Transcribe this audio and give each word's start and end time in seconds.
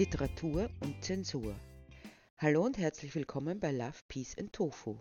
Literatur 0.00 0.70
und 0.80 1.04
Zensur. 1.04 1.54
Hallo 2.38 2.64
und 2.64 2.78
herzlich 2.78 3.14
willkommen 3.14 3.60
bei 3.60 3.70
Love, 3.70 3.98
Peace 4.08 4.34
and 4.38 4.50
Tofu. 4.50 4.96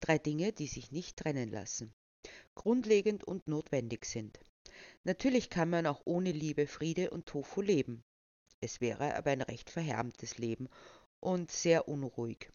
Drei 0.00 0.16
Dinge, 0.16 0.54
die 0.54 0.68
sich 0.68 0.90
nicht 0.90 1.18
trennen 1.18 1.50
lassen, 1.50 1.92
grundlegend 2.54 3.24
und 3.24 3.46
notwendig 3.46 4.06
sind. 4.06 4.40
Natürlich 5.04 5.50
kann 5.50 5.68
man 5.68 5.86
auch 5.86 6.00
ohne 6.06 6.32
Liebe, 6.32 6.66
Friede 6.66 7.10
und 7.10 7.26
Tofu 7.26 7.60
leben. 7.60 8.02
Es 8.62 8.80
wäre 8.80 9.16
aber 9.16 9.32
ein 9.32 9.42
recht 9.42 9.68
verhärmtes 9.68 10.38
Leben 10.38 10.70
und 11.20 11.50
sehr 11.50 11.86
unruhig. 11.86 12.50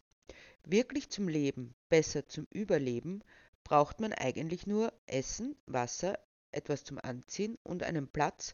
Wirklich 0.64 1.10
zum 1.10 1.28
Leben, 1.28 1.76
besser 1.90 2.26
zum 2.26 2.48
Überleben, 2.50 3.22
braucht 3.62 4.00
man 4.00 4.12
eigentlich 4.12 4.66
nur 4.66 4.92
Essen, 5.06 5.54
Wasser, 5.66 6.18
etwas 6.50 6.82
zum 6.82 6.98
Anziehen 6.98 7.56
und 7.62 7.84
einen 7.84 8.08
Platz, 8.08 8.52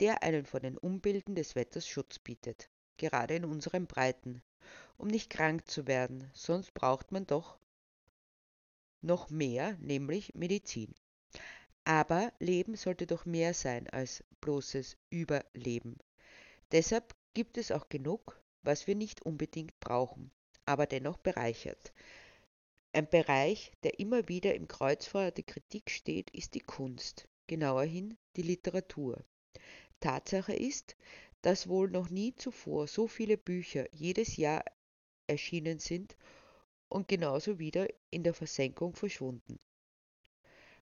der 0.00 0.22
einen 0.22 0.46
vor 0.46 0.60
den 0.60 0.78
Umbilden 0.78 1.34
des 1.34 1.54
Wetters 1.54 1.86
Schutz 1.86 2.18
bietet, 2.18 2.68
gerade 2.96 3.36
in 3.36 3.44
unseren 3.44 3.86
Breiten, 3.86 4.42
um 4.96 5.08
nicht 5.08 5.30
krank 5.30 5.68
zu 5.70 5.86
werden, 5.86 6.30
sonst 6.34 6.74
braucht 6.74 7.12
man 7.12 7.26
doch 7.26 7.58
noch 9.00 9.30
mehr, 9.30 9.76
nämlich 9.80 10.34
Medizin. 10.34 10.94
Aber 11.84 12.32
Leben 12.38 12.76
sollte 12.76 13.06
doch 13.06 13.26
mehr 13.26 13.54
sein 13.54 13.90
als 13.90 14.22
bloßes 14.40 14.96
Überleben. 15.10 15.98
Deshalb 16.70 17.14
gibt 17.34 17.58
es 17.58 17.72
auch 17.72 17.88
genug, 17.88 18.40
was 18.62 18.86
wir 18.86 18.94
nicht 18.94 19.22
unbedingt 19.26 19.78
brauchen, 19.80 20.30
aber 20.64 20.86
dennoch 20.86 21.16
bereichert. 21.18 21.92
Ein 22.92 23.08
Bereich, 23.08 23.72
der 23.82 23.98
immer 23.98 24.28
wieder 24.28 24.54
im 24.54 24.68
Kreuzfeuer 24.68 25.30
der 25.30 25.44
Kritik 25.44 25.90
steht, 25.90 26.30
ist 26.30 26.54
die 26.54 26.60
Kunst, 26.60 27.26
genauerhin 27.46 28.16
die 28.36 28.42
Literatur. 28.42 29.24
Tatsache 30.02 30.52
ist, 30.52 30.96
dass 31.40 31.68
wohl 31.68 31.88
noch 31.88 32.10
nie 32.10 32.34
zuvor 32.34 32.86
so 32.86 33.06
viele 33.06 33.38
Bücher 33.38 33.86
jedes 33.92 34.36
Jahr 34.36 34.62
erschienen 35.26 35.78
sind 35.78 36.16
und 36.90 37.08
genauso 37.08 37.58
wieder 37.58 37.88
in 38.10 38.22
der 38.22 38.34
Versenkung 38.34 38.94
verschwunden. 38.94 39.58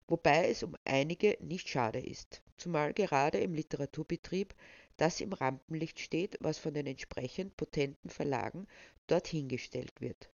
Wobei 0.08 0.50
es 0.50 0.64
um 0.64 0.74
einige 0.84 1.38
nicht 1.40 1.68
schade 1.68 2.00
ist, 2.00 2.42
zumal 2.56 2.92
gerade 2.92 3.38
im 3.38 3.54
Literaturbetrieb 3.54 4.56
das 4.96 5.20
im 5.20 5.32
Rampenlicht 5.32 6.00
steht, 6.00 6.36
was 6.40 6.58
von 6.58 6.74
den 6.74 6.86
entsprechend 6.86 7.56
potenten 7.56 8.10
Verlagen 8.10 8.66
dorthin 9.06 9.48
gestellt 9.48 10.00
wird. 10.00 10.30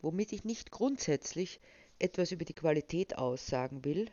Womit 0.00 0.32
ich 0.32 0.44
nicht 0.44 0.70
grundsätzlich 0.70 1.58
etwas 1.98 2.30
über 2.30 2.44
die 2.44 2.54
Qualität 2.54 3.18
aussagen 3.18 3.84
will, 3.84 4.10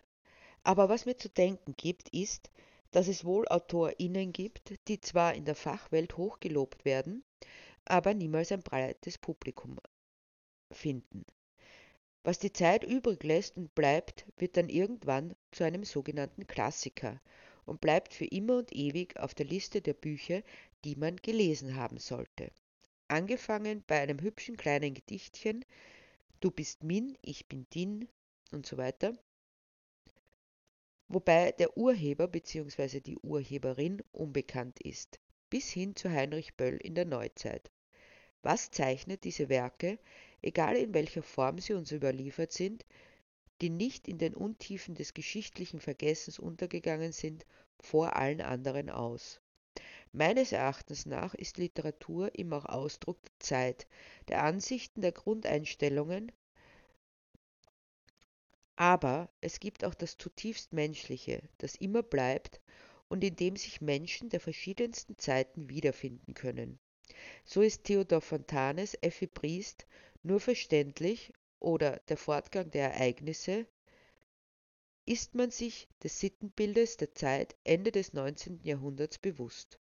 aber 0.64 0.90
was 0.90 1.06
mir 1.06 1.18
zu 1.18 1.30
denken 1.30 1.76
gibt, 1.78 2.10
ist, 2.10 2.50
dass 2.92 3.08
es 3.08 3.26
wohl 3.26 3.48
AutorInnen 3.48 4.32
gibt, 4.32 4.74
die 4.88 5.02
zwar 5.02 5.34
in 5.34 5.46
der 5.46 5.56
Fachwelt 5.56 6.18
hochgelobt 6.18 6.86
werden, 6.86 7.24
aber 7.86 8.14
niemals 8.14 8.52
ein 8.52 8.62
breites 8.62 9.18
Publikum 9.18 9.80
finden. 10.72 11.26
Was 12.24 12.40
die 12.40 12.54
Zeit 12.54 12.84
übrig 12.84 13.24
lässt 13.24 13.58
und 13.58 13.76
bleibt, 13.76 14.26
wird 14.38 14.58
dann 14.58 14.70
irgendwann 14.70 15.36
zu 15.52 15.64
einem 15.64 15.84
sogenannten 15.84 16.48
Klassiker 16.48 17.22
und 17.66 17.82
bleibt 17.82 18.14
für 18.14 18.26
immer 18.26 18.58
und 18.58 18.76
ewig 18.76 19.18
auf 19.20 19.36
der 19.36 19.46
Liste 19.46 19.82
der 19.82 19.94
Bücher, 19.94 20.42
die 20.84 20.96
man 20.96 21.18
gelesen 21.18 21.76
haben 21.76 22.00
sollte. 22.00 22.52
Angefangen 23.08 23.84
bei 23.86 24.00
einem 24.00 24.20
hübschen 24.22 24.58
kleinen 24.58 24.94
Gedichtchen 24.96 25.64
Du 26.42 26.52
bist 26.52 26.84
min, 26.84 27.18
ich 27.22 27.48
bin 27.48 27.66
din 27.74 28.08
und 28.52 28.66
so 28.66 28.78
weiter, 28.78 29.14
wobei 31.08 31.52
der 31.52 31.78
Urheber 31.78 32.28
bzw. 32.28 33.00
die 33.00 33.18
Urheberin 33.20 34.02
unbekannt 34.12 34.80
ist, 34.80 35.20
bis 35.50 35.70
hin 35.70 35.96
zu 35.96 36.10
Heinrich 36.10 36.56
Böll 36.56 36.78
in 36.78 36.96
der 36.96 37.06
Neuzeit. 37.06 37.72
Was 38.42 38.72
zeichnet 38.72 39.24
diese 39.24 39.50
Werke, 39.50 40.00
egal 40.42 40.76
in 40.76 40.94
welcher 40.94 41.24
Form 41.24 41.60
sie 41.60 41.74
uns 41.74 41.92
überliefert 41.92 42.52
sind, 42.52 42.86
die 43.62 43.70
nicht 43.70 44.08
in 44.08 44.18
den 44.18 44.34
Untiefen 44.34 44.96
des 44.96 45.14
geschichtlichen 45.14 45.80
Vergessens 45.80 46.40
untergegangen 46.40 47.12
sind, 47.12 47.46
vor 47.80 48.16
allen 48.16 48.42
anderen 48.42 48.90
aus? 48.90 49.40
Meines 50.12 50.52
Erachtens 50.52 51.06
nach 51.06 51.34
ist 51.34 51.58
Literatur 51.58 52.34
immer 52.36 52.58
auch 52.58 52.66
Ausdruck 52.66 53.22
der 53.24 53.40
Zeit, 53.40 53.88
der 54.28 54.44
Ansichten, 54.44 55.02
der 55.02 55.12
Grundeinstellungen, 55.12 56.32
aber 58.76 59.30
es 59.42 59.60
gibt 59.60 59.84
auch 59.84 59.94
das 59.94 60.18
zutiefst 60.18 60.74
Menschliche, 60.74 61.42
das 61.58 61.76
immer 61.76 62.04
bleibt 62.04 62.62
und 63.08 63.24
in 63.24 63.36
dem 63.36 63.56
sich 63.56 63.82
Menschen 63.82 64.30
der 64.30 64.40
verschiedensten 64.40 65.18
Zeiten 65.18 65.70
wiederfinden 65.70 66.34
können. 66.34 66.80
So 67.46 67.62
ist 67.62 67.84
Theodor 67.84 68.22
Fontanes 68.22 68.98
Effi 69.02 69.28
Briest 69.28 69.86
nur 70.24 70.40
verständlich 70.40 71.32
oder 71.60 72.02
der 72.10 72.18
Fortgang 72.18 72.72
der 72.72 72.94
Ereignisse, 72.94 73.66
ist 75.06 75.36
man 75.36 75.52
sich 75.52 75.88
des 76.04 76.20
Sittenbildes 76.20 76.98
der 76.98 77.14
Zeit 77.14 77.56
Ende 77.64 77.92
des 77.92 78.14
19. 78.14 78.62
Jahrhunderts 78.64 79.20
bewusst, 79.20 79.80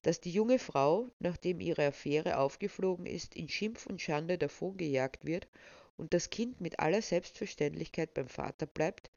dass 0.00 0.20
die 0.20 0.32
junge 0.32 0.58
Frau, 0.58 1.10
nachdem 1.18 1.60
ihre 1.60 1.86
Affäre 1.86 2.38
aufgeflogen 2.38 3.04
ist, 3.04 3.36
in 3.36 3.48
Schimpf 3.48 3.86
und 3.86 4.00
Schande 4.00 4.38
davongejagt 4.38 5.26
wird 5.26 5.48
und 5.96 6.14
das 6.14 6.30
Kind 6.30 6.60
mit 6.60 6.78
aller 6.80 7.02
Selbstverständlichkeit 7.02 8.14
beim 8.14 8.28
Vater 8.28 8.66
bleibt, 8.66 9.10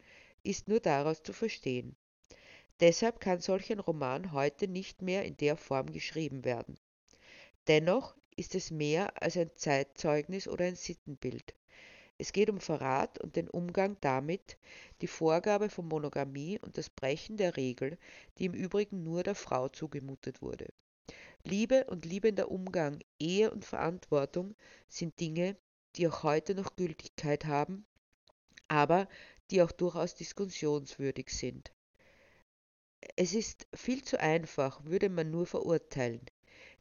ist 0.44 0.68
nur 0.68 0.80
daraus 0.80 1.24
zu 1.24 1.34
verstehen. 1.34 1.96
Deshalb 2.80 3.20
kann 3.20 3.42
solch 3.42 3.72
ein 3.72 3.80
Roman 3.80 4.32
heute 4.32 4.68
nicht 4.68 5.02
mehr 5.02 5.26
in 5.26 5.36
der 5.38 5.58
Form 5.58 5.92
geschrieben 5.92 6.46
werden. 6.46 6.78
Dennoch 7.68 8.16
ist 8.36 8.54
es 8.54 8.70
mehr 8.70 9.22
als 9.22 9.36
ein 9.36 9.50
Zeitzeugnis 9.56 10.48
oder 10.48 10.66
ein 10.66 10.76
Sittenbild. 10.76 11.56
Es 12.20 12.34
geht 12.34 12.50
um 12.50 12.60
Verrat 12.60 13.20
und 13.20 13.36
den 13.36 13.50
Umgang 13.50 13.98
damit, 14.02 14.58
die 15.02 15.08
Vorgabe 15.08 15.70
von 15.70 15.88
Monogamie 15.88 16.60
und 16.60 16.78
das 16.78 16.90
Brechen 16.90 17.38
der 17.38 17.58
Regel, 17.58 17.98
die 18.38 18.46
im 18.46 18.54
Übrigen 18.54 19.04
nur 19.04 19.24
der 19.24 19.36
Frau 19.36 19.70
zugemutet 19.70 20.42
wurde. 20.42 20.68
Liebe 21.44 21.86
und 21.86 22.06
liebender 22.06 22.52
Umgang, 22.52 23.00
Ehe 23.20 23.52
und 23.52 23.66
Verantwortung 23.66 24.56
sind 24.88 25.20
Dinge, 25.20 25.58
die 25.98 26.08
auch 26.08 26.24
heute 26.24 26.56
noch 26.56 26.76
Gültigkeit 26.76 27.46
haben, 27.46 27.86
aber 28.68 29.08
die 29.50 29.62
auch 29.62 29.72
durchaus 29.72 30.16
diskussionswürdig 30.16 31.30
sind. 31.30 31.74
Es 33.16 33.34
ist 33.34 33.68
viel 33.74 34.04
zu 34.04 34.20
einfach, 34.20 34.84
würde 34.86 35.10
man 35.10 35.32
nur 35.32 35.46
verurteilen. 35.46 36.22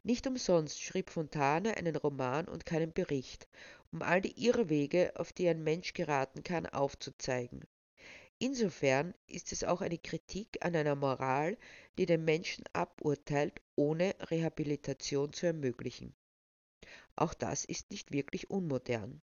Nicht 0.03 0.27
umsonst 0.27 0.81
schrieb 0.81 1.09
Fontane 1.09 1.77
einen 1.77 1.95
Roman 1.95 2.47
und 2.47 2.65
keinen 2.65 2.93
Bericht, 2.93 3.47
um 3.91 4.01
all 4.01 4.21
die 4.21 4.45
Irrwege, 4.45 5.13
auf 5.15 5.33
die 5.33 5.47
ein 5.47 5.63
Mensch 5.63 5.93
geraten 5.93 6.43
kann, 6.43 6.65
aufzuzeigen. 6.65 7.65
Insofern 8.39 9.15
ist 9.25 9.51
es 9.51 9.63
auch 9.63 9.81
eine 9.81 9.97
Kritik 9.97 10.63
an 10.63 10.75
einer 10.75 10.95
Moral, 10.95 11.57
die 11.97 12.05
den 12.05 12.23
Menschen 12.23 12.65
aburteilt, 12.73 13.61
ohne 13.75 14.15
Rehabilitation 14.29 15.33
zu 15.33 15.47
ermöglichen. 15.47 16.13
Auch 17.15 17.33
das 17.33 17.65
ist 17.65 17.91
nicht 17.91 18.11
wirklich 18.11 18.49
unmodern. 18.49 19.21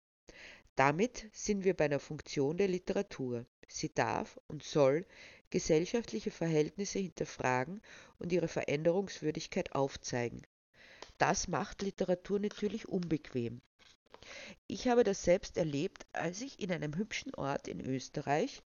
Damit 0.75 1.29
sind 1.31 1.63
wir 1.63 1.75
bei 1.75 1.85
einer 1.85 1.99
Funktion 1.99 2.57
der 2.57 2.67
Literatur. 2.67 3.45
Sie 3.67 3.93
darf 3.93 4.39
und 4.47 4.63
soll 4.63 5.05
gesellschaftliche 5.51 6.31
Verhältnisse 6.31 6.97
hinterfragen 6.97 7.81
und 8.17 8.31
ihre 8.31 8.47
Veränderungswürdigkeit 8.47 9.73
aufzeigen. 9.73 10.41
Das 11.19 11.47
macht 11.47 11.83
Literatur 11.83 12.39
natürlich 12.39 12.89
unbequem. 12.89 13.61
Ich 14.67 14.87
habe 14.87 15.03
das 15.03 15.23
selbst 15.23 15.57
erlebt, 15.57 16.07
als 16.13 16.41
ich 16.41 16.59
in 16.59 16.71
einem 16.71 16.95
hübschen 16.97 17.35
Ort 17.35 17.67
in 17.67 17.79
Österreich, 17.79 18.63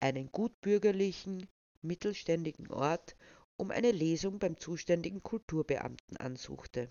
einen 0.00 0.32
gutbürgerlichen, 0.32 1.46
mittelständigen 1.82 2.70
Ort, 2.70 3.16
um 3.56 3.70
eine 3.70 3.90
Lesung 3.90 4.38
beim 4.38 4.58
zuständigen 4.58 5.22
Kulturbeamten 5.22 6.16
ansuchte. 6.16 6.90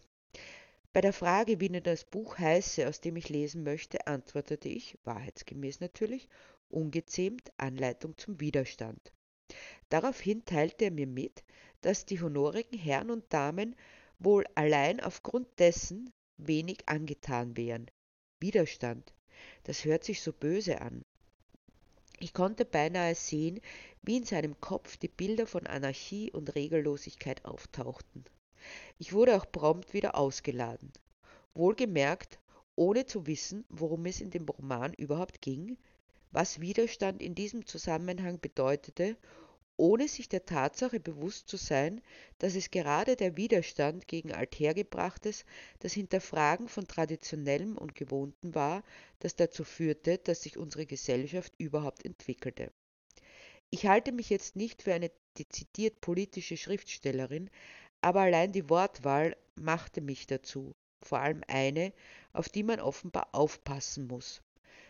Bei 0.94 1.02
der 1.02 1.12
Frage, 1.12 1.60
wie 1.60 1.70
nun 1.70 1.82
das 1.82 2.06
Buch 2.06 2.38
heiße, 2.38 2.88
aus 2.88 3.02
dem 3.02 3.16
ich 3.16 3.28
lesen 3.28 3.64
möchte, 3.64 4.06
antwortete 4.06 4.70
ich, 4.70 4.96
wahrheitsgemäß 5.04 5.80
natürlich, 5.80 6.30
ungezähmt 6.70 7.52
Anleitung 7.58 8.16
zum 8.16 8.40
Widerstand. 8.40 9.12
Daraufhin 9.90 10.46
teilte 10.46 10.86
er 10.86 10.92
mir 10.92 11.08
mit, 11.08 11.44
dass 11.82 12.06
die 12.06 12.22
honorigen 12.22 12.78
Herren 12.78 13.10
und 13.10 13.34
Damen 13.34 13.76
wohl 14.20 14.46
allein 14.54 15.00
aufgrund 15.00 15.48
dessen 15.58 16.14
wenig 16.38 16.88
angetan 16.88 17.58
wären. 17.58 17.90
Widerstand, 18.40 19.16
das 19.64 19.86
hört 19.86 20.04
sich 20.04 20.22
so 20.22 20.32
böse 20.32 20.82
an. 20.82 21.04
Ich 22.20 22.34
konnte 22.34 22.66
beinahe 22.66 23.16
sehen, 23.16 23.62
wie 24.04 24.18
in 24.18 24.26
seinem 24.26 24.60
Kopf 24.62 24.98
die 24.98 25.08
Bilder 25.08 25.48
von 25.48 25.66
Anarchie 25.66 26.32
und 26.32 26.54
Regellosigkeit 26.54 27.44
auftauchten. 27.46 28.26
Ich 28.98 29.14
wurde 29.14 29.36
auch 29.36 29.52
prompt 29.52 29.94
wieder 29.94 30.16
ausgeladen. 30.16 30.92
Wohlgemerkt, 31.54 32.40
ohne 32.76 33.06
zu 33.06 33.28
wissen, 33.28 33.66
worum 33.70 34.06
es 34.06 34.22
in 34.22 34.32
dem 34.32 34.48
Roman 34.48 34.94
überhaupt 34.94 35.42
ging, 35.42 35.78
was 36.32 36.62
Widerstand 36.62 37.22
in 37.22 37.36
diesem 37.36 37.66
Zusammenhang 37.66 38.40
bedeutete 38.40 39.18
ohne 39.78 40.08
sich 40.08 40.30
der 40.30 40.46
Tatsache 40.46 41.00
bewusst 41.00 41.50
zu 41.50 41.58
sein, 41.58 42.02
dass 42.38 42.56
es 42.56 42.70
gerade 42.70 43.16
der 43.16 43.38
Widerstand 43.38 44.08
gegen 44.08 44.32
Althergebrachtes, 44.32 45.46
das 45.80 45.94
Hinterfragen 45.94 46.68
von 46.68 46.88
Traditionellem 46.88 47.78
und 47.78 47.96
Gewohnten 47.96 48.54
war, 48.54 48.84
das 49.20 49.36
dazu 49.36 49.64
führte, 49.64 50.20
dass 50.20 50.44
sich 50.44 50.58
unsere 50.58 50.86
Gesellschaft 50.86 51.54
überhaupt 51.58 52.06
entwickelte. 52.06 52.72
Ich 53.72 53.88
halte 53.88 54.12
mich 54.12 54.30
jetzt 54.30 54.56
nicht 54.56 54.84
für 54.84 54.94
eine 54.94 55.12
dezidiert 55.40 56.00
politische 56.02 56.58
Schriftstellerin, 56.58 57.50
aber 58.04 58.20
allein 58.20 58.52
die 58.52 58.70
Wortwahl 58.70 59.38
machte 59.56 60.02
mich 60.02 60.28
dazu, 60.28 60.76
vor 61.02 61.20
allem 61.20 61.42
eine, 61.48 61.94
auf 62.34 62.50
die 62.50 62.64
man 62.64 62.82
offenbar 62.82 63.30
aufpassen 63.32 64.08
muss. 64.08 64.42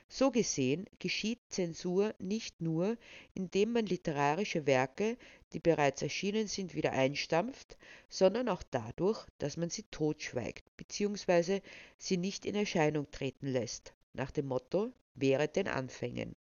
So 0.10 0.32
gesehen 0.32 0.86
geschieht 0.98 1.40
Zensur 1.48 2.16
nicht 2.18 2.60
nur, 2.60 2.98
indem 3.36 3.74
man 3.74 3.86
literarische 3.86 4.66
Werke, 4.66 5.18
die 5.54 5.60
bereits 5.60 6.02
erschienen 6.02 6.48
sind, 6.48 6.74
wieder 6.74 6.92
einstampft, 6.92 7.78
sondern 8.10 8.50
auch 8.50 8.64
dadurch, 8.72 9.24
dass 9.38 9.58
man 9.58 9.70
sie 9.70 9.84
totschweigt 9.84 10.76
bzw. 10.76 11.62
sie 12.00 12.18
nicht 12.18 12.48
in 12.48 12.56
Erscheinung 12.56 13.12
treten 13.12 13.48
lässt, 13.48 13.94
nach 14.14 14.32
dem 14.32 14.48
Motto 14.48 14.92
Wehret 15.14 15.56
den 15.56 15.68
Anfängen. 15.68 16.36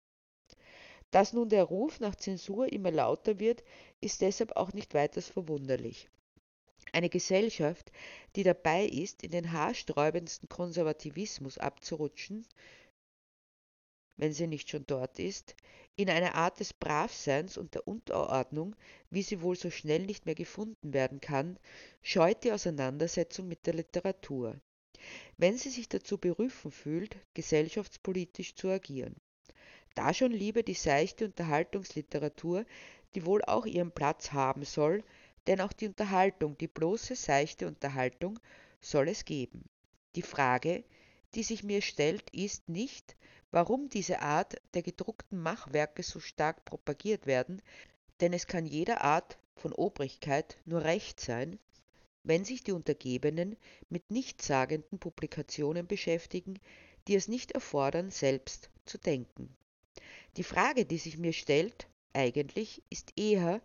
Dass 1.11 1.33
nun 1.33 1.49
der 1.49 1.65
Ruf 1.65 1.99
nach 1.99 2.15
Zensur 2.15 2.71
immer 2.71 2.91
lauter 2.91 3.39
wird, 3.39 3.61
ist 3.99 4.21
deshalb 4.21 4.55
auch 4.55 4.71
nicht 4.71 4.93
weiters 4.93 5.27
verwunderlich. 5.27 6.09
Eine 6.93 7.09
Gesellschaft, 7.09 7.91
die 8.35 8.43
dabei 8.43 8.85
ist, 8.85 9.23
in 9.23 9.31
den 9.31 9.51
haarsträubendsten 9.51 10.49
Konservativismus 10.49 11.57
abzurutschen, 11.57 12.45
wenn 14.17 14.33
sie 14.33 14.45
nicht 14.45 14.69
schon 14.69 14.85
dort 14.85 15.17
ist, 15.17 15.55
in 15.95 16.09
eine 16.09 16.35
Art 16.35 16.59
des 16.59 16.73
Bravseins 16.73 17.57
und 17.57 17.73
der 17.73 17.87
Unterordnung, 17.87 18.75
wie 19.09 19.23
sie 19.23 19.41
wohl 19.41 19.55
so 19.55 19.71
schnell 19.71 20.05
nicht 20.05 20.25
mehr 20.25 20.35
gefunden 20.35 20.93
werden 20.93 21.21
kann, 21.21 21.57
scheut 22.01 22.43
die 22.43 22.51
Auseinandersetzung 22.51 23.47
mit 23.47 23.65
der 23.65 23.73
Literatur, 23.73 24.59
wenn 25.37 25.57
sie 25.57 25.69
sich 25.69 25.89
dazu 25.89 26.17
berufen 26.17 26.71
fühlt, 26.71 27.17
gesellschaftspolitisch 27.33 28.53
zu 28.55 28.67
agieren. 28.67 29.15
Da 29.95 30.13
schon 30.13 30.31
lieber 30.31 30.61
die 30.61 30.73
seichte 30.73 31.25
Unterhaltungsliteratur, 31.25 32.65
die 33.15 33.25
wohl 33.25 33.43
auch 33.43 33.65
ihren 33.65 33.91
Platz 33.91 34.31
haben 34.31 34.63
soll, 34.63 35.03
denn 35.47 35.61
auch 35.61 35.73
die 35.73 35.87
Unterhaltung, 35.87 36.57
die 36.57 36.67
bloße 36.67 37.15
seichte 37.15 37.67
Unterhaltung, 37.67 38.39
soll 38.79 39.09
es 39.09 39.25
geben. 39.25 39.65
Die 40.15 40.21
Frage, 40.21 40.83
die 41.35 41.43
sich 41.43 41.63
mir 41.63 41.81
stellt, 41.81 42.29
ist 42.31 42.67
nicht, 42.69 43.15
warum 43.51 43.89
diese 43.89 44.21
Art 44.21 44.55
der 44.73 44.81
gedruckten 44.81 45.41
Machwerke 45.41 46.03
so 46.03 46.19
stark 46.19 46.65
propagiert 46.65 47.25
werden, 47.25 47.61
denn 48.19 48.33
es 48.33 48.47
kann 48.47 48.65
jeder 48.65 49.01
Art 49.01 49.37
von 49.55 49.73
Obrigkeit 49.73 50.57
nur 50.65 50.83
recht 50.83 51.19
sein, 51.19 51.59
wenn 52.23 52.45
sich 52.45 52.63
die 52.63 52.71
Untergebenen 52.71 53.57
mit 53.89 54.11
nichtssagenden 54.11 54.99
Publikationen 54.99 55.87
beschäftigen, 55.87 56.59
die 57.07 57.15
es 57.15 57.27
nicht 57.27 57.51
erfordern, 57.51 58.11
selbst 58.11 58.69
zu 58.85 58.97
denken. 58.97 59.55
Die 60.37 60.43
Frage, 60.43 60.85
die 60.85 60.97
sich 60.97 61.17
mir 61.17 61.33
stellt, 61.33 61.87
eigentlich, 62.13 62.83
ist 62.89 63.13
eher, 63.17 63.61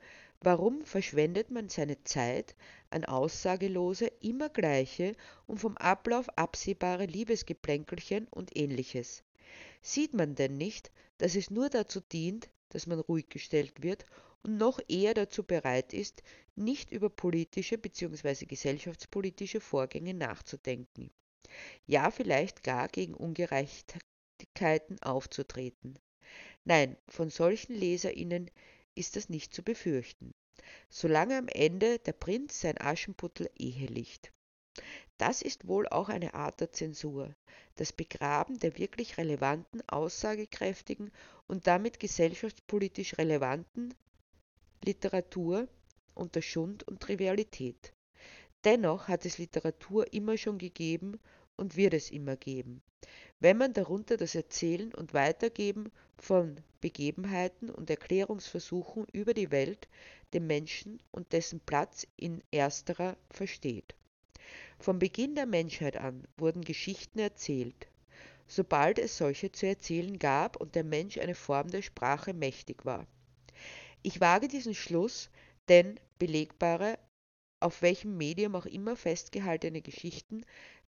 Warum 0.46 0.84
verschwendet 0.84 1.50
man 1.50 1.68
seine 1.68 2.04
Zeit 2.04 2.54
an 2.90 3.04
aussagelose, 3.04 4.06
immer 4.20 4.48
gleiche 4.48 5.16
und 5.48 5.58
vom 5.58 5.76
Ablauf 5.76 6.28
absehbare 6.38 7.06
Liebesgeplänkelchen 7.06 8.28
und 8.28 8.56
ähnliches? 8.56 9.24
Sieht 9.82 10.14
man 10.14 10.36
denn 10.36 10.56
nicht, 10.56 10.92
dass 11.18 11.34
es 11.34 11.50
nur 11.50 11.68
dazu 11.68 11.98
dient, 11.98 12.48
dass 12.68 12.86
man 12.86 13.00
ruhig 13.00 13.28
gestellt 13.28 13.82
wird 13.82 14.06
und 14.44 14.56
noch 14.56 14.78
eher 14.86 15.14
dazu 15.14 15.42
bereit 15.42 15.92
ist, 15.92 16.22
nicht 16.54 16.92
über 16.92 17.10
politische 17.10 17.76
bzw. 17.76 18.46
gesellschaftspolitische 18.46 19.60
Vorgänge 19.60 20.14
nachzudenken, 20.14 21.10
ja 21.88 22.12
vielleicht 22.12 22.62
gar 22.62 22.86
gegen 22.86 23.14
Ungerechtigkeiten 23.14 25.02
aufzutreten. 25.02 25.98
Nein, 26.64 26.96
von 27.08 27.30
solchen 27.30 27.74
Leserinnen 27.74 28.48
ist 28.96 29.16
das 29.16 29.28
nicht 29.28 29.54
zu 29.54 29.62
befürchten, 29.62 30.34
solange 30.88 31.38
am 31.38 31.48
Ende 31.48 31.98
der 32.00 32.12
Prinz 32.12 32.60
sein 32.60 32.80
Aschenputtel 32.80 33.50
ehelicht. 33.56 34.32
Das 35.18 35.40
ist 35.40 35.66
wohl 35.66 35.88
auch 35.88 36.08
eine 36.08 36.34
Art 36.34 36.60
der 36.60 36.72
Zensur, 36.72 37.34
das 37.76 37.92
Begraben 37.92 38.58
der 38.58 38.76
wirklich 38.76 39.16
relevanten, 39.16 39.82
aussagekräftigen 39.88 41.10
und 41.46 41.66
damit 41.66 42.00
gesellschaftspolitisch 42.00 43.16
relevanten 43.16 43.94
Literatur 44.84 45.68
unter 46.14 46.42
Schund 46.42 46.82
und 46.84 47.00
Trivialität. 47.00 47.92
Dennoch 48.64 49.08
hat 49.08 49.24
es 49.24 49.38
Literatur 49.38 50.12
immer 50.12 50.36
schon 50.36 50.58
gegeben 50.58 51.18
und 51.56 51.76
wird 51.76 51.94
es 51.94 52.10
immer 52.10 52.36
geben 52.36 52.82
wenn 53.40 53.58
man 53.58 53.72
darunter 53.72 54.16
das 54.16 54.34
Erzählen 54.34 54.94
und 54.94 55.12
Weitergeben 55.12 55.90
von 56.16 56.60
Begebenheiten 56.80 57.68
und 57.70 57.90
Erklärungsversuchen 57.90 59.06
über 59.12 59.34
die 59.34 59.50
Welt, 59.50 59.88
den 60.32 60.46
Menschen 60.46 61.02
und 61.10 61.32
dessen 61.32 61.60
Platz 61.60 62.06
in 62.16 62.42
ersterer 62.50 63.16
versteht. 63.30 63.94
Vom 64.78 64.98
Beginn 64.98 65.34
der 65.34 65.46
Menschheit 65.46 65.96
an 65.96 66.26
wurden 66.36 66.62
Geschichten 66.62 67.18
erzählt. 67.18 67.88
Sobald 68.48 68.98
es 68.98 69.18
solche 69.18 69.50
zu 69.52 69.66
erzählen 69.66 70.18
gab 70.18 70.56
und 70.56 70.74
der 70.74 70.84
Mensch 70.84 71.18
eine 71.18 71.34
Form 71.34 71.68
der 71.68 71.82
Sprache 71.82 72.32
mächtig 72.32 72.84
war. 72.84 73.06
Ich 74.02 74.20
wage 74.20 74.48
diesen 74.48 74.74
Schluss, 74.74 75.30
denn 75.68 75.98
belegbare, 76.18 76.98
auf 77.58 77.82
welchem 77.82 78.16
Medium 78.16 78.54
auch 78.54 78.66
immer 78.66 78.96
festgehaltene 78.96 79.82
Geschichten 79.82 80.44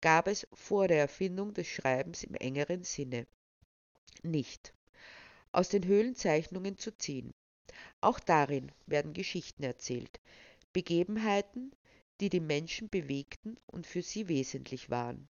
gab 0.03 0.27
es 0.27 0.47
vor 0.53 0.89
der 0.89 0.99
Erfindung 0.99 1.55
des 1.55 1.69
Schreibens 1.69 2.25
im 2.25 2.35
engeren 2.35 2.83
Sinne 2.83 3.27
nicht, 4.23 4.75
aus 5.53 5.69
den 5.69 5.87
Höhlenzeichnungen 5.87 6.77
zu 6.77 6.97
ziehen. 6.99 7.33
Auch 8.01 8.19
darin 8.19 8.73
werden 8.87 9.13
Geschichten 9.13 9.63
erzählt, 9.63 10.21
Begebenheiten, 10.73 11.73
die 12.21 12.29
die 12.29 12.41
Menschen 12.41 12.89
bewegten 12.89 13.57
und 13.67 13.87
für 13.87 14.03
sie 14.03 14.29
wesentlich 14.29 14.91
waren. 14.91 15.29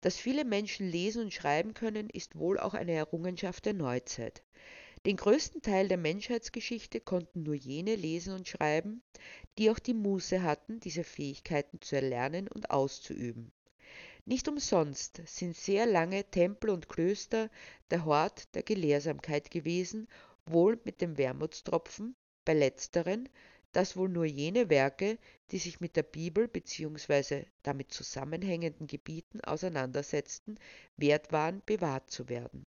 Dass 0.00 0.16
viele 0.16 0.44
Menschen 0.44 0.88
lesen 0.88 1.24
und 1.24 1.34
schreiben 1.34 1.74
können, 1.74 2.08
ist 2.08 2.38
wohl 2.38 2.60
auch 2.60 2.74
eine 2.74 2.92
Errungenschaft 2.92 3.66
der 3.66 3.74
Neuzeit. 3.74 4.44
Den 5.06 5.16
größten 5.16 5.60
Teil 5.60 5.88
der 5.88 5.98
Menschheitsgeschichte 5.98 7.00
konnten 7.00 7.42
nur 7.42 7.54
jene 7.54 7.96
lesen 7.96 8.34
und 8.34 8.46
schreiben, 8.46 9.02
die 9.58 9.70
auch 9.70 9.78
die 9.80 9.94
Muße 9.94 10.42
hatten, 10.42 10.78
diese 10.78 11.02
Fähigkeiten 11.02 11.80
zu 11.80 11.96
erlernen 11.96 12.46
und 12.46 12.70
auszuüben. 12.70 13.50
Nicht 14.28 14.46
umsonst 14.46 15.22
sind 15.24 15.56
sehr 15.56 15.86
lange 15.86 16.22
Tempel 16.22 16.68
und 16.68 16.86
Klöster 16.86 17.48
der 17.90 18.04
Hort 18.04 18.54
der 18.54 18.62
Gelehrsamkeit 18.62 19.50
gewesen, 19.50 20.06
wohl 20.44 20.78
mit 20.84 21.00
dem 21.00 21.16
Wermutstropfen 21.16 22.14
bei 22.44 22.52
letzteren, 22.52 23.30
dass 23.72 23.96
wohl 23.96 24.10
nur 24.10 24.26
jene 24.26 24.68
Werke, 24.68 25.16
die 25.50 25.56
sich 25.56 25.80
mit 25.80 25.96
der 25.96 26.02
Bibel 26.02 26.46
bzw. 26.46 27.46
damit 27.62 27.90
zusammenhängenden 27.90 28.86
Gebieten 28.86 29.40
auseinandersetzten, 29.40 30.58
wert 30.98 31.32
waren, 31.32 31.62
bewahrt 31.64 32.10
zu 32.10 32.28
werden. 32.28 32.66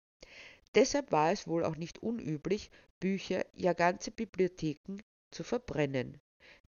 Deshalb 0.75 1.13
war 1.13 1.31
es 1.31 1.47
wohl 1.47 1.63
auch 1.63 1.77
nicht 1.77 2.03
unüblich, 2.03 2.73
Bücher, 2.99 3.47
ja 3.55 3.75
ganze 3.75 4.11
Bibliotheken 4.11 4.99
zu 5.31 5.45
verbrennen, 5.45 6.21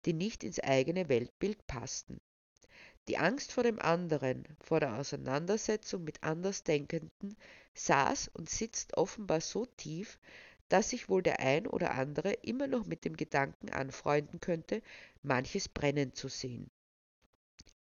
die 0.06 0.13
nicht 0.13 0.44
ins 0.44 0.60
eigene 0.60 1.10
Weltbild 1.10 1.65
passten. 1.65 2.22
Die 3.07 3.17
Angst 3.17 3.51
vor 3.51 3.63
dem 3.63 3.79
anderen, 3.79 4.47
vor 4.59 4.79
der 4.79 4.97
Auseinandersetzung 4.97 6.03
mit 6.03 6.24
Andersdenkenden 6.24 7.38
saß 7.75 8.29
und 8.33 8.50
sitzt 8.50 8.97
offenbar 8.97 9.41
so 9.41 9.65
tief, 9.65 10.17
dass 10.69 10.89
sich 10.89 11.07
wohl 11.09 11.21
der 11.21 11.39
ein 11.39 11.67
oder 11.67 11.91
andere 11.91 12.33
immer 12.33 12.67
noch 12.67 12.85
mit 12.85 13.05
dem 13.05 13.15
Gedanken 13.15 13.69
anfreunden 13.69 14.39
könnte, 14.39 14.81
manches 15.21 15.69
brennen 15.69 16.13
zu 16.13 16.27
sehen. 16.29 16.71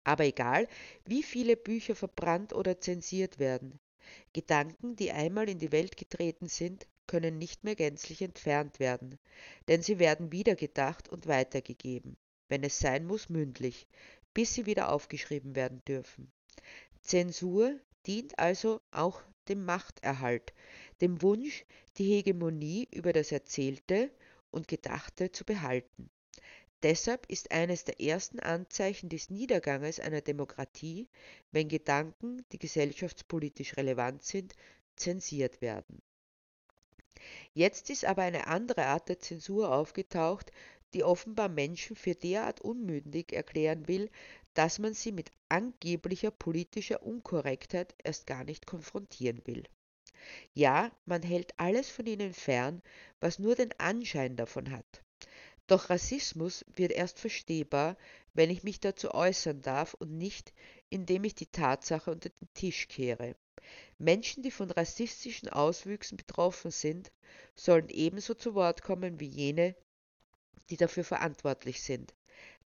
Aber 0.03 0.25
egal, 0.25 0.67
wie 1.05 1.23
viele 1.23 1.57
Bücher 1.57 1.95
verbrannt 1.95 2.53
oder 2.53 2.79
zensiert 2.79 3.39
werden, 3.39 3.79
Gedanken, 4.33 4.95
die 4.95 5.11
einmal 5.11 5.49
in 5.49 5.57
die 5.57 5.71
Welt 5.71 5.97
getreten 5.97 6.47
sind, 6.47 6.85
können 7.07 7.39
nicht 7.39 7.63
mehr 7.63 7.75
gänzlich 7.75 8.21
entfernt 8.21 8.79
werden, 8.79 9.17
denn 9.67 9.81
sie 9.81 9.97
werden 9.97 10.31
wiedergedacht 10.31 11.09
und 11.09 11.25
weitergegeben, 11.25 12.17
wenn 12.49 12.63
es 12.63 12.77
sein 12.77 13.05
muss 13.07 13.29
mündlich, 13.29 13.87
bis 14.35 14.53
sie 14.53 14.67
wieder 14.67 14.91
aufgeschrieben 14.91 15.55
werden 15.55 15.81
dürfen. 15.85 16.31
Zensur 17.01 17.79
dient 18.05 18.37
also 18.37 18.81
auch 18.91 19.23
dem 19.47 19.65
Machterhalt, 19.65 20.53
dem 21.01 21.21
Wunsch, 21.23 21.65
die 21.97 22.05
Hegemonie 22.05 22.87
über 22.91 23.13
das 23.13 23.31
Erzählte 23.31 24.11
und 24.51 24.67
Gedachte 24.67 25.31
zu 25.31 25.45
behalten. 25.45 26.09
Deshalb 26.83 27.25
ist 27.31 27.51
eines 27.51 27.85
der 27.85 27.99
ersten 27.99 28.39
Anzeichen 28.39 29.09
des 29.09 29.29
Niederganges 29.29 29.99
einer 29.99 30.21
Demokratie, 30.21 31.07
wenn 31.51 31.69
Gedanken, 31.69 32.45
die 32.51 32.59
gesellschaftspolitisch 32.59 33.77
relevant 33.77 34.23
sind, 34.23 34.53
zensiert 34.95 35.61
werden. 35.61 36.01
Jetzt 37.53 37.89
ist 37.89 38.05
aber 38.05 38.23
eine 38.23 38.47
andere 38.47 38.85
Art 38.85 39.09
der 39.09 39.19
Zensur 39.19 39.73
aufgetaucht, 39.73 40.51
die 40.95 41.03
offenbar 41.03 41.49
Menschen 41.49 41.95
für 41.95 42.15
derart 42.15 42.61
unmündig 42.61 43.33
erklären 43.33 43.87
will, 43.87 44.09
dass 44.53 44.79
man 44.79 44.93
sie 44.93 45.11
mit 45.11 45.29
angeblicher 45.49 46.31
politischer 46.31 47.03
Unkorrektheit 47.03 47.93
erst 48.01 48.25
gar 48.25 48.45
nicht 48.45 48.65
konfrontieren 48.65 49.45
will. 49.45 49.65
Ja, 50.53 50.91
man 51.05 51.21
hält 51.21 51.53
alles 51.57 51.89
von 51.89 52.05
ihnen 52.05 52.33
fern, 52.33 52.81
was 53.19 53.39
nur 53.39 53.55
den 53.55 53.77
Anschein 53.77 54.37
davon 54.37 54.71
hat. 54.71 55.03
Doch 55.67 55.89
Rassismus 55.89 56.63
wird 56.75 56.93
erst 56.93 57.19
verstehbar, 57.19 57.97
wenn 58.33 58.49
ich 58.49 58.63
mich 58.63 58.79
dazu 58.79 59.13
äußern 59.13 59.61
darf 59.61 59.95
und 59.95 60.17
nicht, 60.17 60.53
indem 60.89 61.25
ich 61.25 61.35
die 61.35 61.47
Tatsache 61.47 62.09
unter 62.09 62.29
den 62.29 62.47
Tisch 62.53 62.87
kehre. 62.87 63.35
Menschen, 63.97 64.43
die 64.43 64.51
von 64.51 64.71
rassistischen 64.71 65.49
Auswüchsen 65.49 66.17
betroffen 66.17 66.71
sind, 66.71 67.11
sollen 67.55 67.89
ebenso 67.89 68.33
zu 68.33 68.53
Wort 68.53 68.81
kommen 68.81 69.19
wie 69.19 69.27
jene, 69.27 69.75
die 70.69 70.77
dafür 70.77 71.03
verantwortlich 71.03 71.81
sind. 71.81 72.13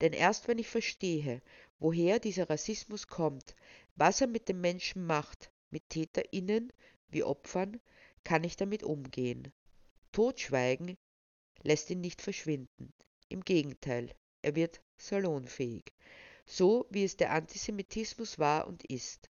Denn 0.01 0.13
erst 0.13 0.49
wenn 0.49 0.59
ich 0.59 0.69
verstehe, 0.69 1.43
woher 1.79 2.19
dieser 2.19 2.51
Rassismus 2.51 3.07
kommt, 3.07 3.55
was 3.95 4.21
er 4.21 4.27
mit 4.27 4.49
den 4.49 4.61
Menschen 4.61 5.07
macht, 5.07 5.51
mit 5.71 5.89
TäterInnen 5.91 6.73
wie 7.09 7.23
Opfern, 7.23 7.81
kann 8.25 8.45
ich 8.45 8.57
damit 8.57 8.83
umgehen. 8.83 9.53
Totschweigen 10.13 10.97
lässt 11.63 11.91
ihn 11.91 12.01
nicht 12.01 12.23
verschwinden. 12.23 12.93
Im 13.29 13.43
Gegenteil, 13.43 14.15
er 14.43 14.55
wird 14.55 14.81
salonfähig. 14.97 15.93
So 16.45 16.87
wie 16.91 17.05
es 17.05 17.17
der 17.17 17.33
Antisemitismus 17.33 18.39
war 18.39 18.67
und 18.67 18.85
ist. 18.85 19.29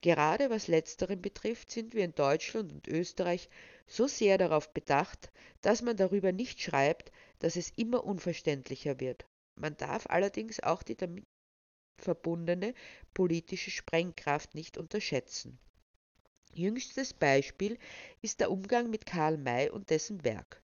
Gerade 0.00 0.50
was 0.50 0.68
letzteren 0.68 1.22
betrifft, 1.22 1.70
sind 1.70 1.94
wir 1.94 2.04
in 2.04 2.14
Deutschland 2.14 2.72
und 2.72 2.86
Österreich 2.88 3.48
so 3.86 4.06
sehr 4.06 4.38
darauf 4.38 4.72
bedacht, 4.72 5.32
dass 5.62 5.82
man 5.82 5.96
darüber 5.96 6.30
nicht 6.30 6.60
schreibt, 6.60 7.10
dass 7.38 7.56
es 7.56 7.70
immer 7.76 8.04
unverständlicher 8.04 9.00
wird. 9.00 9.26
Man 9.56 9.76
darf 9.76 10.06
allerdings 10.08 10.60
auch 10.60 10.82
die 10.82 10.96
damit 10.96 11.24
verbundene 11.98 12.74
politische 13.12 13.70
Sprengkraft 13.70 14.54
nicht 14.54 14.78
unterschätzen. 14.78 15.58
Jüngstes 16.52 17.14
Beispiel 17.14 17.78
ist 18.22 18.40
der 18.40 18.50
Umgang 18.50 18.90
mit 18.90 19.06
Karl 19.06 19.38
May 19.38 19.70
und 19.70 19.90
dessen 19.90 20.24
Werk. 20.24 20.62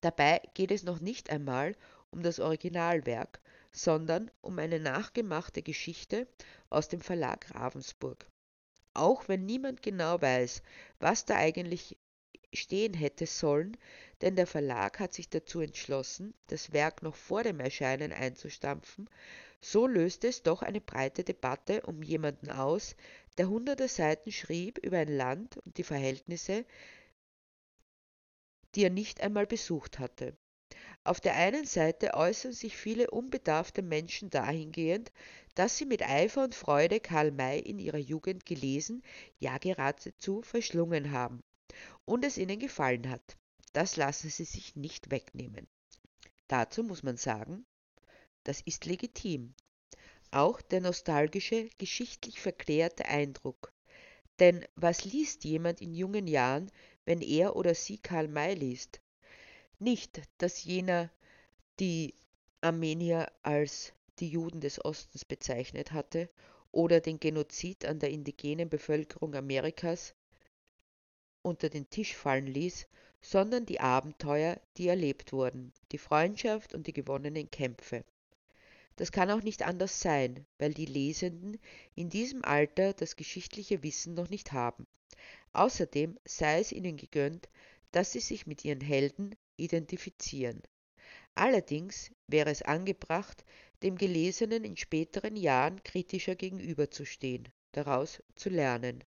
Dabei 0.00 0.40
geht 0.54 0.70
es 0.70 0.82
noch 0.82 1.00
nicht 1.00 1.30
einmal 1.30 1.76
um 2.10 2.22
das 2.22 2.40
Originalwerk, 2.40 3.40
sondern 3.72 4.30
um 4.40 4.58
eine 4.58 4.78
nachgemachte 4.78 5.62
Geschichte 5.62 6.28
aus 6.70 6.88
dem 6.88 7.00
Verlag 7.00 7.54
Ravensburg. 7.54 8.26
Auch 8.94 9.28
wenn 9.28 9.46
niemand 9.46 9.82
genau 9.82 10.20
weiß, 10.20 10.62
was 11.00 11.24
da 11.24 11.36
eigentlich 11.36 11.96
stehen 12.52 12.94
hätte 12.94 13.26
sollen, 13.26 13.76
denn 14.20 14.36
der 14.36 14.46
Verlag 14.46 15.00
hat 15.00 15.14
sich 15.14 15.28
dazu 15.28 15.60
entschlossen, 15.60 16.34
das 16.48 16.72
Werk 16.72 17.02
noch 17.02 17.16
vor 17.16 17.42
dem 17.42 17.60
Erscheinen 17.60 18.12
einzustampfen, 18.12 19.08
so 19.60 19.86
löste 19.86 20.28
es 20.28 20.42
doch 20.42 20.62
eine 20.62 20.80
breite 20.80 21.24
Debatte 21.24 21.82
um 21.82 22.02
jemanden 22.02 22.50
aus, 22.50 22.96
der 23.38 23.48
hunderte 23.48 23.88
Seiten 23.88 24.32
schrieb 24.32 24.78
über 24.78 24.98
ein 24.98 25.16
Land 25.16 25.56
und 25.58 25.78
die 25.78 25.84
Verhältnisse, 25.84 26.64
die 28.74 28.84
er 28.84 28.90
nicht 28.90 29.20
einmal 29.20 29.46
besucht 29.46 29.98
hatte. 29.98 30.36
Auf 31.04 31.20
der 31.20 31.34
einen 31.36 31.64
Seite 31.64 32.14
äußern 32.14 32.52
sich 32.52 32.76
viele 32.76 33.10
unbedarfte 33.10 33.82
Menschen 33.82 34.30
dahingehend, 34.30 35.10
dass 35.54 35.76
sie 35.76 35.84
mit 35.84 36.02
Eifer 36.02 36.44
und 36.44 36.54
Freude 36.54 37.00
Karl 37.00 37.32
May 37.32 37.60
in 37.60 37.78
ihrer 37.78 37.98
Jugend 37.98 38.46
gelesen, 38.46 39.02
ja 39.38 39.58
geradezu 39.58 40.42
verschlungen 40.42 41.12
haben 41.12 41.42
und 42.04 42.24
es 42.24 42.38
ihnen 42.38 42.58
gefallen 42.58 43.08
hat. 43.08 43.36
Das 43.72 43.96
lassen 43.96 44.28
sie 44.28 44.44
sich 44.44 44.76
nicht 44.76 45.10
wegnehmen. 45.10 45.66
Dazu 46.48 46.82
muss 46.82 47.02
man 47.02 47.16
sagen, 47.16 47.64
das 48.44 48.60
ist 48.60 48.84
legitim. 48.84 49.54
Auch 50.30 50.60
der 50.60 50.80
nostalgische, 50.80 51.68
geschichtlich 51.78 52.40
verklärte 52.40 53.06
Eindruck. 53.06 53.72
Denn 54.38 54.64
was 54.74 55.04
liest 55.04 55.44
jemand 55.44 55.80
in 55.80 55.94
jungen 55.94 56.26
Jahren, 56.26 56.70
wenn 57.04 57.20
er 57.20 57.56
oder 57.56 57.74
sie 57.74 57.98
Karl 57.98 58.28
May 58.28 58.54
liest? 58.54 59.00
Nicht, 59.78 60.20
dass 60.38 60.64
jener 60.64 61.10
die 61.80 62.14
Armenier 62.60 63.30
als 63.42 63.92
die 64.18 64.28
Juden 64.28 64.60
des 64.60 64.84
Ostens 64.84 65.24
bezeichnet 65.24 65.92
hatte 65.92 66.28
oder 66.70 67.00
den 67.00 67.18
Genozid 67.20 67.84
an 67.84 67.98
der 67.98 68.10
indigenen 68.10 68.68
Bevölkerung 68.68 69.34
Amerikas 69.34 70.14
unter 71.42 71.68
den 71.68 71.90
Tisch 71.90 72.14
fallen 72.14 72.46
ließ, 72.46 72.86
sondern 73.20 73.66
die 73.66 73.80
Abenteuer, 73.80 74.60
die 74.76 74.88
erlebt 74.88 75.32
wurden, 75.32 75.72
die 75.92 75.98
Freundschaft 75.98 76.74
und 76.74 76.86
die 76.86 76.92
gewonnenen 76.92 77.50
Kämpfe. 77.50 78.04
Das 78.96 79.12
kann 79.12 79.30
auch 79.30 79.42
nicht 79.42 79.62
anders 79.62 80.00
sein, 80.00 80.44
weil 80.58 80.74
die 80.74 80.86
Lesenden 80.86 81.58
in 81.94 82.10
diesem 82.10 82.44
Alter 82.44 82.92
das 82.92 83.16
geschichtliche 83.16 83.82
Wissen 83.82 84.14
noch 84.14 84.28
nicht 84.28 84.52
haben. 84.52 84.86
Außerdem 85.52 86.18
sei 86.24 86.60
es 86.60 86.72
ihnen 86.72 86.96
gegönnt, 86.96 87.48
dass 87.90 88.12
sie 88.12 88.20
sich 88.20 88.46
mit 88.46 88.64
ihren 88.64 88.80
Helden 88.80 89.34
identifizieren. 89.56 90.62
Allerdings 91.34 92.10
wäre 92.26 92.50
es 92.50 92.62
angebracht, 92.62 93.44
dem 93.82 93.96
Gelesenen 93.96 94.64
in 94.64 94.76
späteren 94.76 95.36
Jahren 95.36 95.82
kritischer 95.82 96.34
gegenüberzustehen, 96.34 97.48
daraus 97.72 98.22
zu 98.34 98.50
lernen. 98.50 99.02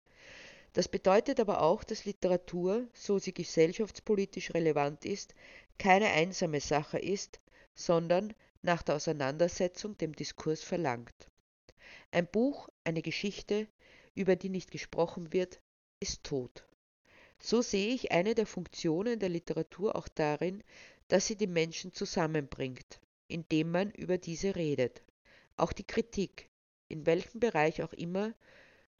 Das 0.73 0.87
bedeutet 0.87 1.39
aber 1.39 1.61
auch, 1.61 1.83
dass 1.83 2.05
Literatur, 2.05 2.87
so 2.93 3.19
sie 3.19 3.33
gesellschaftspolitisch 3.33 4.53
relevant 4.53 5.05
ist, 5.05 5.35
keine 5.77 6.07
einsame 6.07 6.59
Sache 6.59 6.97
ist, 6.97 7.39
sondern 7.75 8.33
nach 8.63 8.81
der 8.81 8.95
Auseinandersetzung 8.95 9.97
dem 9.97 10.15
Diskurs 10.15 10.63
verlangt. 10.63 11.29
Ein 12.11 12.27
Buch, 12.27 12.69
eine 12.83 13.01
Geschichte, 13.01 13.67
über 14.15 14.35
die 14.35 14.49
nicht 14.49 14.71
gesprochen 14.71 15.33
wird, 15.33 15.61
ist 15.99 16.23
tot. 16.23 16.65
So 17.39 17.61
sehe 17.61 17.93
ich 17.93 18.11
eine 18.11 18.35
der 18.35 18.45
Funktionen 18.45 19.19
der 19.19 19.29
Literatur 19.29 19.95
auch 19.95 20.07
darin, 20.07 20.63
dass 21.07 21.27
sie 21.27 21.35
die 21.35 21.47
Menschen 21.47 21.93
zusammenbringt, 21.93 22.99
indem 23.27 23.71
man 23.71 23.91
über 23.91 24.17
diese 24.17 24.55
redet. 24.55 25.03
Auch 25.57 25.73
die 25.73 25.85
Kritik, 25.85 26.49
in 26.87 27.05
welchem 27.05 27.39
Bereich 27.39 27.83
auch 27.83 27.93
immer, 27.93 28.33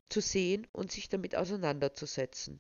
zu 0.10 0.22
sehen 0.22 0.68
und 0.72 0.92
sich 0.92 1.10
damit 1.10 1.36
auseinanderzusetzen. 1.36 2.60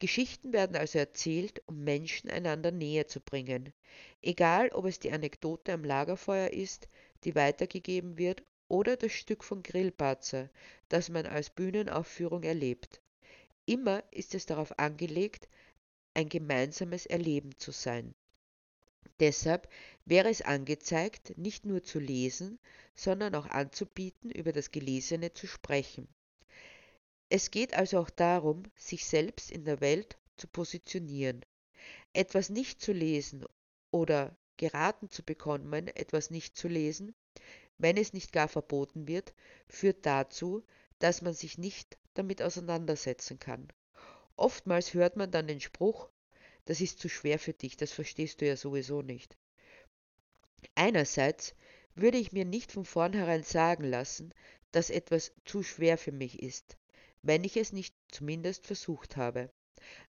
Geschichten 0.00 0.52
werden 0.52 0.76
also 0.76 0.98
erzählt, 0.98 1.60
um 1.66 1.82
Menschen 1.82 2.30
einander 2.30 2.70
näher 2.70 3.08
zu 3.08 3.20
bringen, 3.20 3.72
egal 4.22 4.68
ob 4.70 4.84
es 4.84 5.00
die 5.00 5.10
Anekdote 5.10 5.72
am 5.72 5.82
Lagerfeuer 5.82 6.50
ist, 6.50 6.88
die 7.24 7.34
weitergegeben 7.34 8.16
wird, 8.16 8.44
oder 8.68 8.96
das 8.96 9.12
Stück 9.12 9.42
von 9.42 9.62
Grillparzer, 9.62 10.50
das 10.88 11.08
man 11.08 11.26
als 11.26 11.50
Bühnenaufführung 11.50 12.42
erlebt. 12.42 13.00
Immer 13.66 14.04
ist 14.10 14.34
es 14.34 14.46
darauf 14.46 14.78
angelegt, 14.78 15.48
ein 16.14 16.28
gemeinsames 16.28 17.06
Erleben 17.06 17.56
zu 17.56 17.72
sein. 17.72 18.14
Deshalb 19.20 19.68
wäre 20.04 20.28
es 20.28 20.42
angezeigt, 20.42 21.36
nicht 21.36 21.66
nur 21.66 21.82
zu 21.82 21.98
lesen, 21.98 22.58
sondern 22.94 23.34
auch 23.34 23.46
anzubieten, 23.46 24.30
über 24.30 24.52
das 24.52 24.70
Gelesene 24.70 25.32
zu 25.32 25.46
sprechen. 25.46 26.08
Es 27.30 27.50
geht 27.50 27.74
also 27.74 27.98
auch 27.98 28.10
darum, 28.10 28.62
sich 28.74 29.04
selbst 29.04 29.50
in 29.50 29.64
der 29.64 29.80
Welt 29.80 30.16
zu 30.36 30.46
positionieren. 30.46 31.44
Etwas 32.14 32.48
nicht 32.48 32.80
zu 32.80 32.92
lesen 32.92 33.44
oder 33.90 34.36
geraten 34.56 35.10
zu 35.10 35.22
bekommen, 35.22 35.88
etwas 35.88 36.30
nicht 36.30 36.56
zu 36.56 36.68
lesen, 36.68 37.14
wenn 37.76 37.96
es 37.96 38.12
nicht 38.12 38.32
gar 38.32 38.48
verboten 38.48 39.06
wird, 39.06 39.34
führt 39.68 40.06
dazu, 40.06 40.64
dass 40.98 41.22
man 41.22 41.34
sich 41.34 41.58
nicht 41.58 41.98
damit 42.14 42.42
auseinandersetzen 42.42 43.38
kann. 43.38 43.68
Oftmals 44.36 44.94
hört 44.94 45.16
man 45.16 45.30
dann 45.30 45.46
den 45.46 45.60
Spruch, 45.60 46.08
das 46.64 46.80
ist 46.80 46.98
zu 46.98 47.08
schwer 47.08 47.38
für 47.38 47.52
dich, 47.52 47.76
das 47.76 47.92
verstehst 47.92 48.40
du 48.40 48.46
ja 48.46 48.56
sowieso 48.56 49.02
nicht. 49.02 49.36
Einerseits 50.74 51.54
würde 51.94 52.18
ich 52.18 52.32
mir 52.32 52.44
nicht 52.44 52.72
von 52.72 52.84
vornherein 52.84 53.42
sagen 53.42 53.84
lassen, 53.84 54.32
dass 54.72 54.90
etwas 54.90 55.32
zu 55.44 55.62
schwer 55.62 55.98
für 55.98 56.12
mich 56.12 56.42
ist, 56.42 56.76
wenn 57.22 57.44
ich 57.44 57.56
es 57.56 57.72
nicht 57.72 57.94
zumindest 58.10 58.66
versucht 58.66 59.16
habe. 59.16 59.50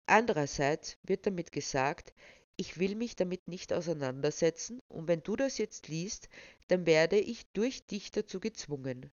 Andererseits 0.05 0.97
wird 1.03 1.25
damit 1.25 1.51
gesagt, 1.51 2.13
ich 2.57 2.77
will 2.77 2.95
mich 2.95 3.15
damit 3.15 3.47
nicht 3.47 3.71
auseinandersetzen, 3.71 4.81
und 4.89 5.07
wenn 5.07 5.23
du 5.23 5.35
das 5.35 5.57
jetzt 5.57 5.87
liest, 5.87 6.27
dann 6.67 6.85
werde 6.85 7.17
ich 7.17 7.47
durch 7.53 7.85
dich 7.85 8.11
dazu 8.11 8.39
gezwungen. 8.39 9.11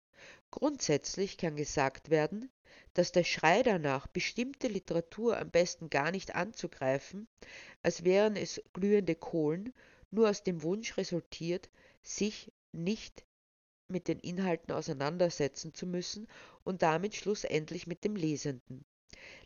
Grundsätzlich 0.52 1.38
kann 1.38 1.56
gesagt 1.56 2.10
werden, 2.10 2.50
dass 2.94 3.10
der 3.10 3.24
Schrei 3.24 3.62
danach, 3.62 4.06
bestimmte 4.06 4.68
Literatur 4.68 5.38
am 5.38 5.50
besten 5.50 5.90
gar 5.90 6.10
nicht 6.10 6.34
anzugreifen, 6.34 7.26
als 7.82 8.04
wären 8.04 8.36
es 8.36 8.62
glühende 8.72 9.14
Kohlen, 9.14 9.72
nur 10.10 10.28
aus 10.30 10.44
dem 10.44 10.62
Wunsch 10.62 10.96
resultiert, 10.96 11.70
sich 12.02 12.52
nicht 12.70 13.24
mit 13.92 14.08
den 14.08 14.18
Inhalten 14.18 14.72
auseinandersetzen 14.72 15.74
zu 15.74 15.86
müssen 15.86 16.26
und 16.64 16.82
damit 16.82 17.14
schlussendlich 17.14 17.86
mit 17.86 18.04
dem 18.04 18.16
Lesenden. 18.16 18.84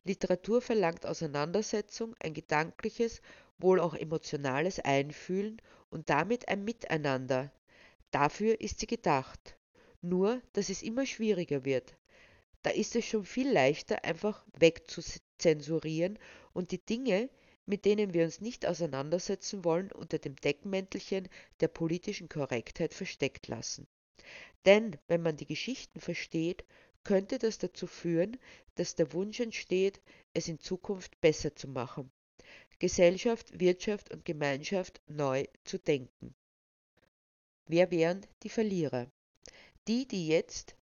Literatur 0.04 0.62
verlangt 0.62 1.04
Auseinandersetzung, 1.04 2.14
ein 2.20 2.32
gedankliches, 2.32 3.20
wohl 3.58 3.80
auch 3.80 3.94
emotionales 3.94 4.80
Einfühlen 4.80 5.60
und 5.90 6.08
damit 6.08 6.48
ein 6.48 6.64
Miteinander. 6.64 7.52
Dafür 8.10 8.60
ist 8.60 8.80
sie 8.80 8.86
gedacht. 8.86 9.58
Nur, 10.00 10.40
dass 10.52 10.68
es 10.68 10.82
immer 10.82 11.04
schwieriger 11.04 11.64
wird. 11.64 11.96
Da 12.62 12.70
ist 12.70 12.96
es 12.96 13.04
schon 13.04 13.24
viel 13.24 13.50
leichter, 13.50 14.04
einfach 14.04 14.44
wegzuzensurieren 14.58 16.18
und 16.52 16.70
die 16.70 16.84
Dinge, 16.84 17.28
mit 17.66 17.84
denen 17.84 18.14
wir 18.14 18.24
uns 18.24 18.40
nicht 18.40 18.66
auseinandersetzen 18.66 19.64
wollen, 19.64 19.90
unter 19.92 20.18
dem 20.18 20.36
Deckmäntelchen 20.36 21.28
der 21.60 21.68
politischen 21.68 22.28
Korrektheit 22.28 22.94
versteckt 22.94 23.48
lassen. 23.48 23.86
Denn 24.64 24.97
wenn 25.06 25.23
man 25.23 25.37
die 25.37 25.47
Geschichten 25.47 26.00
versteht, 26.00 26.64
könnte 27.04 27.38
das 27.38 27.59
dazu 27.59 27.87
führen, 27.87 28.37
dass 28.75 28.97
der 28.97 29.12
Wunsch 29.12 29.40
entsteht, 29.40 30.00
es 30.35 30.49
in 30.49 30.59
Zukunft 30.59 31.21
besser 31.21 31.54
zu 31.54 31.68
machen, 31.68 32.11
Gesellschaft, 32.78 33.59
Wirtschaft 33.61 34.11
und 34.11 34.25
Gemeinschaft 34.25 35.00
neu 35.06 35.47
zu 35.64 35.78
denken. 35.78 36.35
Wer 37.66 37.90
wären 37.90 38.26
die 38.42 38.49
Verlierer? 38.49 39.11
Die, 39.88 40.06
die 40.06 40.26
jetzt 40.28 40.75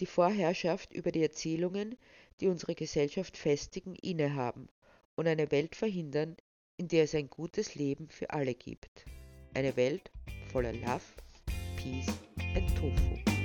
die 0.00 0.06
Vorherrschaft 0.06 0.92
über 0.92 1.12
die 1.12 1.22
Erzählungen, 1.22 1.96
die 2.40 2.48
unsere 2.48 2.74
Gesellschaft 2.74 3.36
festigen, 3.36 3.94
innehaben 3.96 4.68
und 5.14 5.26
eine 5.26 5.50
Welt 5.50 5.76
verhindern, 5.76 6.36
in 6.76 6.88
der 6.88 7.04
es 7.04 7.14
ein 7.14 7.30
gutes 7.30 7.74
Leben 7.74 8.08
für 8.10 8.30
alle 8.30 8.54
gibt. 8.54 9.06
Eine 9.54 9.76
Welt 9.76 10.10
voller 10.52 10.72
Love, 10.72 11.04
Peace 11.76 12.25
and 12.56 12.68
Tofu. 12.74 13.35